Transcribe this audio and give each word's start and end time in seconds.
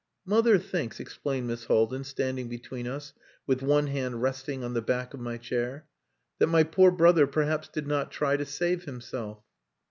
"Mother 0.25 0.57
thinks," 0.57 0.99
explained 0.99 1.45
Miss 1.45 1.65
Haldin, 1.65 2.03
standing 2.05 2.49
between 2.49 2.87
us, 2.87 3.13
with 3.45 3.61
one 3.61 3.85
hand 3.85 4.19
resting 4.23 4.63
on 4.63 4.73
the 4.73 4.81
back 4.81 5.13
of 5.13 5.19
my 5.19 5.37
chair, 5.37 5.85
"that 6.39 6.47
my 6.47 6.63
poor 6.63 6.89
brother 6.89 7.27
perhaps 7.27 7.67
did 7.67 7.85
not 7.85 8.09
try 8.09 8.35
to 8.35 8.43
save 8.47 8.85
himself." 8.85 9.43